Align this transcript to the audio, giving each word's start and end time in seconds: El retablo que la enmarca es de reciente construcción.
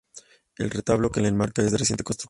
El 0.57 0.71
retablo 0.71 1.11
que 1.11 1.21
la 1.21 1.27
enmarca 1.27 1.61
es 1.61 1.71
de 1.71 1.77
reciente 1.77 2.03
construcción. 2.03 2.19